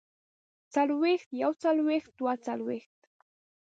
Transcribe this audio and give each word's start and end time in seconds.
څلوېښت 0.73 1.29
يوڅلوېښت 1.41 2.11
دوه 2.19 2.33
څلوېښت 2.45 2.99